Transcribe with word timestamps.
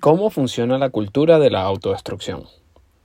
¿Cómo 0.00 0.30
funciona 0.30 0.78
la 0.78 0.88
cultura 0.88 1.38
de 1.38 1.50
la 1.50 1.64
autodestrucción? 1.64 2.44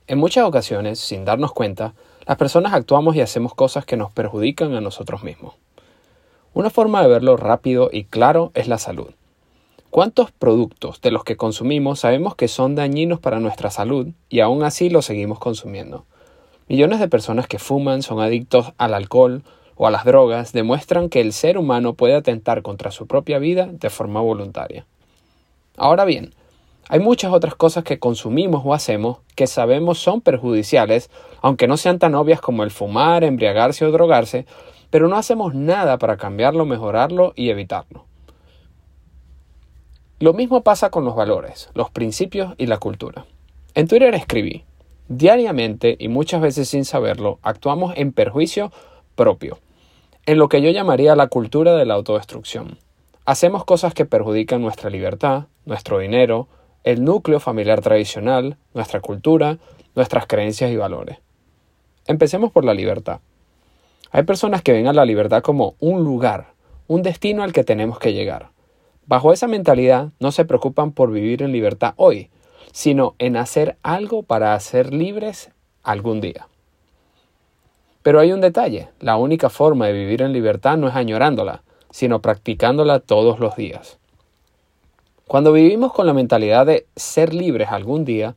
En 0.06 0.18
muchas 0.18 0.46
ocasiones, 0.46 0.98
sin 0.98 1.26
darnos 1.26 1.52
cuenta, 1.52 1.92
las 2.26 2.38
personas 2.38 2.72
actuamos 2.72 3.14
y 3.14 3.20
hacemos 3.20 3.52
cosas 3.52 3.84
que 3.84 3.98
nos 3.98 4.10
perjudican 4.10 4.74
a 4.74 4.80
nosotros 4.80 5.22
mismos. 5.22 5.54
Una 6.54 6.70
forma 6.70 7.02
de 7.02 7.08
verlo 7.08 7.36
rápido 7.36 7.90
y 7.92 8.04
claro 8.04 8.52
es 8.54 8.68
la 8.68 8.78
salud. 8.78 9.10
¿Cuántos 9.90 10.32
productos 10.32 11.02
de 11.02 11.10
los 11.10 11.24
que 11.24 11.36
consumimos 11.36 12.00
sabemos 12.00 12.34
que 12.34 12.48
son 12.48 12.74
dañinos 12.74 13.20
para 13.20 13.38
nuestra 13.38 13.70
salud 13.70 14.08
y 14.30 14.40
aún 14.40 14.62
así 14.62 14.88
los 14.88 15.04
seguimos 15.04 15.38
consumiendo? 15.38 16.06
Millones 16.68 17.00
de 17.00 17.08
personas 17.08 17.46
que 17.46 17.58
fuman, 17.58 18.00
son 18.00 18.20
adictos 18.20 18.72
al 18.78 18.94
alcohol 18.94 19.42
o 19.76 19.86
a 19.86 19.90
las 19.90 20.06
drogas, 20.06 20.54
demuestran 20.54 21.10
que 21.10 21.20
el 21.20 21.34
ser 21.34 21.58
humano 21.58 21.92
puede 21.92 22.14
atentar 22.14 22.62
contra 22.62 22.90
su 22.92 23.06
propia 23.06 23.38
vida 23.38 23.68
de 23.70 23.90
forma 23.90 24.22
voluntaria. 24.22 24.86
Ahora 25.76 26.06
bien, 26.06 26.32
hay 26.88 27.00
muchas 27.00 27.32
otras 27.32 27.54
cosas 27.54 27.84
que 27.84 27.98
consumimos 27.98 28.62
o 28.64 28.72
hacemos 28.72 29.18
que 29.34 29.46
sabemos 29.46 29.98
son 29.98 30.20
perjudiciales, 30.20 31.10
aunque 31.42 31.68
no 31.68 31.76
sean 31.76 31.98
tan 31.98 32.14
obvias 32.14 32.40
como 32.40 32.64
el 32.64 32.70
fumar, 32.70 33.24
embriagarse 33.24 33.84
o 33.84 33.92
drogarse, 33.92 34.46
pero 34.90 35.08
no 35.08 35.16
hacemos 35.16 35.54
nada 35.54 35.98
para 35.98 36.16
cambiarlo, 36.16 36.64
mejorarlo 36.64 37.34
y 37.36 37.50
evitarlo. 37.50 38.06
Lo 40.18 40.32
mismo 40.32 40.62
pasa 40.62 40.90
con 40.90 41.04
los 41.04 41.14
valores, 41.14 41.70
los 41.74 41.90
principios 41.90 42.54
y 42.58 42.66
la 42.66 42.78
cultura. 42.78 43.26
En 43.74 43.86
Twitter 43.86 44.14
escribí, 44.14 44.64
diariamente 45.08 45.96
y 45.98 46.08
muchas 46.08 46.40
veces 46.40 46.68
sin 46.68 46.84
saberlo, 46.84 47.38
actuamos 47.42 47.92
en 47.96 48.12
perjuicio 48.12 48.72
propio, 49.14 49.58
en 50.26 50.38
lo 50.38 50.48
que 50.48 50.62
yo 50.62 50.70
llamaría 50.70 51.14
la 51.14 51.28
cultura 51.28 51.76
de 51.76 51.84
la 51.84 51.94
autodestrucción. 51.94 52.78
Hacemos 53.26 53.64
cosas 53.64 53.94
que 53.94 54.06
perjudican 54.06 54.62
nuestra 54.62 54.90
libertad, 54.90 55.44
nuestro 55.66 55.98
dinero, 55.98 56.48
el 56.84 57.04
núcleo 57.04 57.40
familiar 57.40 57.80
tradicional, 57.80 58.56
nuestra 58.74 59.00
cultura, 59.00 59.58
nuestras 59.94 60.26
creencias 60.26 60.70
y 60.70 60.76
valores. 60.76 61.18
Empecemos 62.06 62.52
por 62.52 62.64
la 62.64 62.74
libertad. 62.74 63.20
Hay 64.10 64.22
personas 64.22 64.62
que 64.62 64.72
ven 64.72 64.86
a 64.86 64.92
la 64.92 65.04
libertad 65.04 65.42
como 65.42 65.74
un 65.80 66.02
lugar, 66.02 66.52
un 66.86 67.02
destino 67.02 67.42
al 67.42 67.52
que 67.52 67.64
tenemos 67.64 67.98
que 67.98 68.14
llegar. 68.14 68.50
Bajo 69.06 69.32
esa 69.32 69.46
mentalidad 69.46 70.10
no 70.18 70.32
se 70.32 70.44
preocupan 70.44 70.92
por 70.92 71.12
vivir 71.12 71.42
en 71.42 71.52
libertad 71.52 71.94
hoy, 71.96 72.30
sino 72.72 73.14
en 73.18 73.36
hacer 73.36 73.76
algo 73.82 74.22
para 74.22 74.58
ser 74.60 74.92
libres 74.92 75.50
algún 75.82 76.20
día. 76.20 76.48
Pero 78.02 78.20
hay 78.20 78.32
un 78.32 78.40
detalle, 78.40 78.88
la 79.00 79.16
única 79.16 79.50
forma 79.50 79.86
de 79.86 79.92
vivir 79.92 80.22
en 80.22 80.32
libertad 80.32 80.76
no 80.76 80.88
es 80.88 80.94
añorándola, 80.94 81.62
sino 81.90 82.20
practicándola 82.20 83.00
todos 83.00 83.38
los 83.40 83.56
días. 83.56 83.98
Cuando 85.28 85.52
vivimos 85.52 85.92
con 85.92 86.06
la 86.06 86.14
mentalidad 86.14 86.64
de 86.64 86.86
ser 86.96 87.34
libres 87.34 87.68
algún 87.70 88.06
día, 88.06 88.34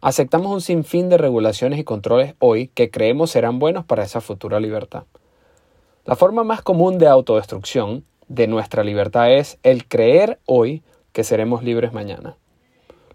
aceptamos 0.00 0.50
un 0.50 0.62
sinfín 0.62 1.10
de 1.10 1.18
regulaciones 1.18 1.78
y 1.78 1.84
controles 1.84 2.34
hoy 2.38 2.68
que 2.68 2.90
creemos 2.90 3.32
serán 3.32 3.58
buenos 3.58 3.84
para 3.84 4.04
esa 4.04 4.22
futura 4.22 4.58
libertad. 4.58 5.02
La 6.06 6.16
forma 6.16 6.42
más 6.42 6.62
común 6.62 6.96
de 6.96 7.08
autodestrucción 7.08 8.04
de 8.28 8.46
nuestra 8.46 8.84
libertad 8.84 9.30
es 9.30 9.58
el 9.64 9.86
creer 9.86 10.38
hoy 10.46 10.82
que 11.12 11.24
seremos 11.24 11.62
libres 11.62 11.92
mañana. 11.92 12.36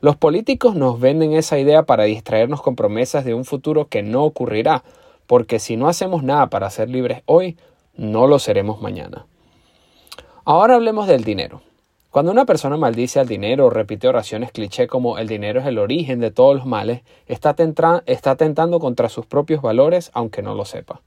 Los 0.01 0.17
políticos 0.17 0.75
nos 0.75 0.99
venden 0.99 1.33
esa 1.33 1.57
idea 1.57 1.81
para 1.81 2.03
distraernos 2.03 2.61
con 2.61 2.75
promesas 2.75 3.25
de 3.25 3.33
un 3.33 3.43
futuro 3.43 3.87
que 3.87 4.03
no 4.03 4.23
ocurrirá, 4.23 4.83
porque 5.25 5.57
si 5.57 5.77
no 5.77 5.87
hacemos 5.87 6.21
nada 6.21 6.51
para 6.51 6.69
ser 6.69 6.91
libres 6.91 7.23
hoy, 7.25 7.57
no 7.95 8.27
lo 8.27 8.37
seremos 8.37 8.83
mañana. 8.83 9.25
Ahora 10.43 10.75
hablemos 10.75 11.07
del 11.07 11.23
dinero. 11.23 11.63
Cuando 12.15 12.31
una 12.31 12.45
persona 12.45 12.77
maldice 12.77 13.19
al 13.19 13.27
dinero 13.27 13.65
o 13.65 13.69
repite 13.69 14.07
oraciones 14.07 14.53
cliché 14.53 14.87
como 14.87 15.17
el 15.17 15.27
dinero 15.27 15.59
es 15.59 15.65
el 15.65 15.77
origen 15.77 16.21
de 16.21 16.31
todos 16.31 16.55
los 16.55 16.65
males, 16.65 17.01
está, 17.27 17.57
está 18.05 18.37
tentando 18.37 18.79
contra 18.79 19.09
sus 19.09 19.25
propios 19.25 19.61
valores 19.61 20.11
aunque 20.13 20.41
no 20.41 20.55
lo 20.55 20.63
sepa. 20.63 21.01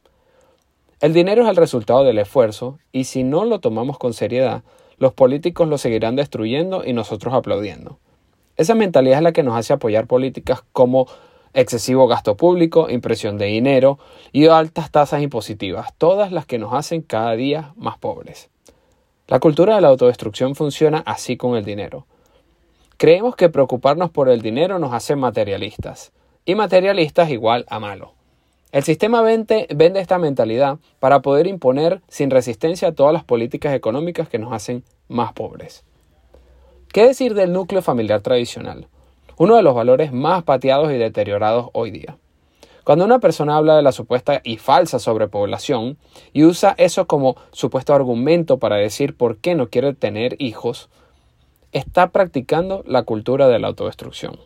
El 1.01 1.14
dinero 1.14 1.45
es 1.45 1.48
el 1.48 1.57
resultado 1.57 2.05
del 2.05 2.18
esfuerzo 2.18 2.79
y 2.92 3.05
si 3.05 3.24
no 3.24 3.47
lo 3.47 3.58
tomamos 3.58 3.97
con 3.97 4.13
seriedad, 4.13 4.64
los 4.98 5.14
políticos 5.14 5.67
lo 5.67 5.79
seguirán 5.79 6.14
destruyendo 6.14 6.85
y 6.85 6.92
nosotros 6.92 7.33
aplaudiendo. 7.33 7.98
Esa 8.58 8.74
mentalidad 8.74 9.17
es 9.17 9.23
la 9.23 9.33
que 9.33 9.42
nos 9.42 9.57
hace 9.57 9.73
apoyar 9.73 10.07
políticas 10.07 10.63
como 10.73 11.07
excesivo 11.55 12.07
gasto 12.07 12.36
público, 12.36 12.91
impresión 12.91 13.39
de 13.39 13.47
dinero 13.47 13.98
y 14.30 14.48
altas 14.48 14.91
tasas 14.91 15.23
impositivas, 15.23 15.95
todas 15.97 16.33
las 16.33 16.45
que 16.45 16.58
nos 16.58 16.74
hacen 16.74 17.01
cada 17.01 17.33
día 17.33 17.73
más 17.77 17.97
pobres. 17.97 18.51
La 19.28 19.40
cultura 19.40 19.74
de 19.74 19.83
la 19.83 19.89
autodestrucción 19.89 20.55
funciona 20.55 21.02
así 21.05 21.36
con 21.36 21.55
el 21.55 21.62
dinero. 21.62 22.06
Creemos 22.96 23.36
que 23.36 23.50
preocuparnos 23.50 24.08
por 24.08 24.30
el 24.30 24.40
dinero 24.40 24.78
nos 24.78 24.94
hace 24.94 25.16
materialistas, 25.16 26.12
y 26.46 26.55
materialistas 26.55 27.28
igual 27.28 27.67
a 27.68 27.78
malo. 27.78 28.14
El 28.72 28.84
sistema 28.84 29.20
vende, 29.20 29.67
vende, 29.74 30.00
esta 30.00 30.18
mentalidad 30.18 30.78
para 30.98 31.20
poder 31.20 31.46
imponer 31.46 32.00
sin 32.08 32.30
resistencia 32.30 32.94
todas 32.94 33.12
las 33.12 33.22
políticas 33.22 33.74
económicas 33.74 34.30
que 34.30 34.38
nos 34.38 34.50
hacen 34.55 34.83
más 35.08 35.34
pobres. 35.34 35.84
¿Qué 36.90 37.06
decir 37.06 37.34
del 37.34 37.52
núcleo 37.52 37.83
familiar 37.83 38.22
tradicional? 38.22 38.88
Uno 39.36 39.56
de 39.56 39.62
los 39.62 39.74
valores 39.74 40.11
más 40.11 40.42
pateados 40.42 40.90
y 40.90 40.96
deteriorados 40.96 41.68
hoy 41.74 41.90
día. 41.90 42.17
Cuando 42.88 43.04
una 43.04 43.18
persona 43.18 43.58
habla 43.58 43.76
de 43.76 43.82
la 43.82 43.92
supuesta 43.92 44.40
y 44.44 44.56
falsa 44.56 44.98
sobrepoblación 44.98 45.98
y 46.32 46.44
usa 46.44 46.74
eso 46.78 47.06
como 47.06 47.36
supuesto 47.52 47.92
argumento 47.92 48.58
para 48.58 48.76
decir 48.76 49.14
por 49.14 49.36
qué 49.36 49.54
no 49.54 49.68
quiere 49.68 49.92
tener 49.92 50.36
hijos, 50.38 50.88
está 51.72 52.08
practicando 52.08 52.82
la 52.86 53.02
cultura 53.02 53.46
de 53.46 53.58
la 53.58 53.68
autodestrucción. 53.68 54.40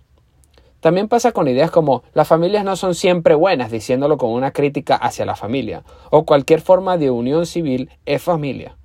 También 0.80 1.06
pasa 1.06 1.30
con 1.30 1.46
ideas 1.46 1.70
como 1.70 2.02
las 2.14 2.26
familias 2.26 2.64
no 2.64 2.74
son 2.74 2.96
siempre 2.96 3.36
buenas, 3.36 3.70
diciéndolo 3.70 4.18
con 4.18 4.30
una 4.30 4.50
crítica 4.50 4.96
hacia 4.96 5.24
la 5.24 5.36
familia, 5.36 5.84
o 6.10 6.24
cualquier 6.24 6.62
forma 6.62 6.98
de 6.98 7.12
unión 7.12 7.46
civil 7.46 7.90
es 8.06 8.22
familia. 8.22 8.76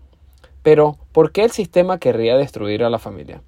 Pero, 0.62 1.00
¿por 1.12 1.32
qué 1.32 1.44
el 1.44 1.50
sistema 1.50 1.98
querría 1.98 2.38
destruir 2.38 2.84
a 2.84 2.92
la 2.92 3.00
familia? 3.00 3.42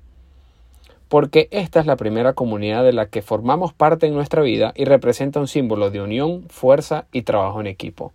Porque 1.10 1.50
esta 1.52 1.80
es 1.80 1.86
la 1.86 1.98
primera 1.98 2.34
comunidad 2.34 2.84
de 2.84 2.94
la 2.94 3.08
que 3.08 3.22
formamos 3.22 3.74
parte 3.74 4.08
en 4.08 4.14
nuestra 4.14 4.42
vida 4.42 4.72
y 4.76 4.86
representa 4.86 5.40
un 5.40 5.48
símbolo 5.48 5.90
de 5.90 6.02
unión, 6.02 6.46
fuerza 6.50 7.06
y 7.12 7.24
trabajo 7.24 7.60
en 7.60 7.68
equipo, 7.68 8.14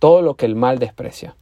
todo 0.00 0.20
lo 0.20 0.34
que 0.34 0.46
el 0.46 0.56
mal 0.56 0.78
desprecia. 0.78 1.36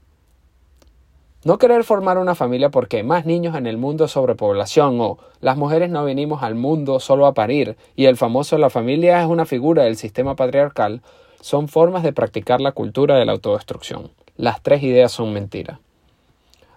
No 1.45 1.59
querer 1.59 1.83
formar 1.83 2.19
una 2.19 2.37
familia 2.37 2.71
porque 2.71 3.03
más 3.03 3.27
niños 3.27 3.57
en 3.57 3.67
el 3.67 3.77
mundo 3.77 4.07
sobrepoblación 4.07 5.01
o 5.01 5.19
las 5.41 5.57
mujeres 5.57 5.91
no 5.91 6.05
venimos 6.05 6.45
al 6.45 6.55
mundo 6.55 7.01
solo 7.01 7.27
a 7.27 7.35
parir 7.35 7.77
y 7.97 8.05
el 8.05 8.17
famoso 8.17 8.59
la 8.59 8.71
familia 8.71 9.21
es 9.21 9.27
una 9.27 9.45
figura 9.45 9.83
del 9.83 9.97
sistema 9.97 10.37
patriarcal 10.37 11.03
son 11.41 11.67
formas 11.67 12.05
de 12.05 12.13
practicar 12.13 12.61
la 12.61 12.71
cultura 12.71 13.17
de 13.17 13.25
la 13.25 13.33
autodestrucción. 13.33 14.13
Las 14.37 14.63
tres 14.63 14.85
ideas 14.85 15.11
son 15.11 15.33
mentiras. 15.33 15.81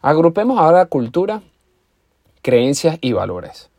Agrupemos 0.01 0.57
ahora 0.57 0.87
cultura, 0.87 1.43
creencias 2.41 2.97
y 3.01 3.13
valores. 3.13 3.69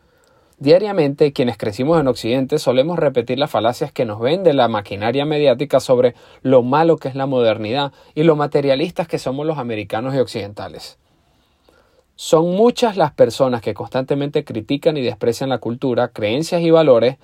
Diariamente, 0.59 1.35
quienes 1.35 1.59
crecimos 1.59 2.01
en 2.01 2.09
Occidente 2.09 2.59
solemos 2.59 2.99
repetir 2.99 3.39
las 3.39 3.51
falacias 3.51 3.93
que 3.93 4.07
nos 4.07 4.21
vende 4.21 4.55
la 4.55 4.69
maquinaria 4.69 5.27
mediática 5.27 5.81
sobre 5.81 6.15
lo 6.41 6.63
malo 6.63 6.97
que 6.97 7.09
es 7.09 7.15
la 7.15 7.27
modernidad 7.27 7.93
y 8.15 8.23
lo 8.23 8.37
materialistas 8.37 9.07
que 9.07 9.19
somos 9.19 9.45
los 9.45 9.59
americanos 9.59 10.15
y 10.15 10.19
occidentales. 10.19 10.99
Son 12.15 12.53
muchas 12.57 12.97
las 12.97 13.13
personas 13.13 13.61
que 13.61 13.75
constantemente 13.75 14.45
critican 14.45 14.97
y 14.97 15.03
desprecian 15.03 15.51
la 15.51 15.59
cultura, 15.59 16.09
creencias 16.09 16.63
y 16.63 16.71
valores 16.71 17.19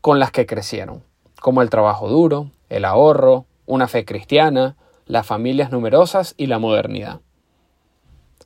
con 0.00 0.18
las 0.18 0.30
que 0.30 0.46
crecieron, 0.46 1.02
como 1.42 1.60
el 1.60 1.68
trabajo 1.68 2.08
duro, 2.08 2.50
el 2.70 2.86
ahorro, 2.86 3.44
una 3.66 3.88
fe 3.88 4.06
cristiana, 4.06 4.76
las 5.04 5.26
familias 5.26 5.70
numerosas 5.70 6.32
y 6.38 6.46
la 6.46 6.58
modernidad. 6.58 7.20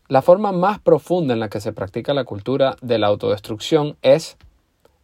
La 0.08 0.22
forma 0.22 0.52
más 0.52 0.78
profunda 0.78 1.34
en 1.34 1.40
la 1.40 1.48
que 1.48 1.60
se 1.60 1.72
practica 1.72 2.12
la 2.14 2.24
cultura 2.24 2.76
de 2.82 2.98
la 2.98 3.06
autodestrucción 3.06 3.96
es 4.02 4.36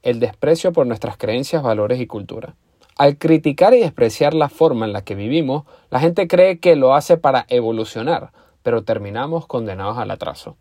el 0.02 0.20
desprecio 0.20 0.72
por 0.72 0.86
nuestras 0.86 1.16
creencias, 1.16 1.62
valores 1.62 2.00
y 2.00 2.06
cultura. 2.06 2.54
Al 2.96 3.16
criticar 3.16 3.74
y 3.74 3.80
despreciar 3.80 4.34
la 4.34 4.48
forma 4.48 4.84
en 4.84 4.92
la 4.92 5.02
que 5.02 5.14
vivimos, 5.14 5.64
la 5.90 6.00
gente 6.00 6.26
cree 6.26 6.58
que 6.58 6.76
lo 6.76 6.94
hace 6.94 7.16
para 7.16 7.46
evolucionar, 7.48 8.32
pero 8.62 8.82
terminamos 8.82 9.46
condenados 9.46 9.98
al 9.98 10.10
atraso. 10.10 10.56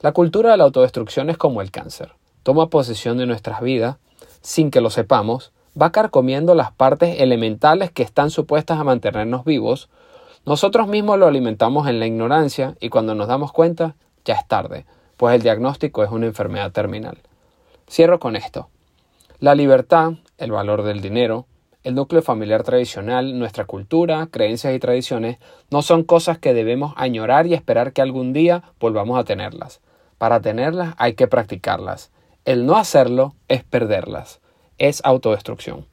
La 0.00 0.12
cultura 0.12 0.50
de 0.50 0.58
la 0.58 0.64
autodestrucción 0.64 1.30
es 1.30 1.38
como 1.38 1.62
el 1.62 1.70
cáncer. 1.70 2.12
Toma 2.42 2.68
posesión 2.68 3.16
de 3.16 3.26
nuestras 3.26 3.62
vidas 3.62 3.96
sin 4.42 4.70
que 4.70 4.82
lo 4.82 4.90
sepamos, 4.90 5.52
va 5.80 5.90
carcomiendo 5.90 6.54
las 6.54 6.70
partes 6.70 7.20
elementales 7.20 7.90
que 7.90 8.02
están 8.02 8.30
supuestas 8.30 8.78
a 8.78 8.84
mantenernos 8.84 9.44
vivos, 9.44 9.88
nosotros 10.46 10.88
mismos 10.88 11.18
lo 11.18 11.26
alimentamos 11.26 11.88
en 11.88 11.98
la 11.98 12.06
ignorancia 12.06 12.76
y 12.78 12.90
cuando 12.90 13.14
nos 13.14 13.28
damos 13.28 13.50
cuenta 13.50 13.96
ya 14.26 14.34
es 14.34 14.46
tarde, 14.46 14.84
pues 15.16 15.34
el 15.34 15.42
diagnóstico 15.42 16.04
es 16.04 16.10
una 16.10 16.26
enfermedad 16.26 16.70
terminal. 16.70 17.18
Cierro 17.88 18.18
con 18.18 18.36
esto. 18.36 18.68
La 19.38 19.54
libertad, 19.54 20.12
el 20.36 20.52
valor 20.52 20.82
del 20.82 21.00
dinero, 21.00 21.46
el 21.82 21.94
núcleo 21.94 22.20
familiar 22.20 22.62
tradicional, 22.62 23.38
nuestra 23.38 23.64
cultura, 23.64 24.26
creencias 24.30 24.74
y 24.74 24.78
tradiciones 24.78 25.38
no 25.70 25.80
son 25.80 26.02
cosas 26.02 26.38
que 26.38 26.52
debemos 26.52 26.92
añorar 26.96 27.46
y 27.46 27.54
esperar 27.54 27.92
que 27.92 28.02
algún 28.02 28.34
día 28.34 28.64
volvamos 28.80 29.18
a 29.18 29.24
tenerlas. 29.24 29.80
Para 30.18 30.40
tenerlas 30.40 30.94
hay 30.98 31.14
que 31.14 31.26
practicarlas. 31.26 32.10
El 32.44 32.66
no 32.66 32.76
hacerlo 32.76 33.34
es 33.48 33.64
perderlas, 33.64 34.40
es 34.76 35.00
autodestrucción. 35.04 35.86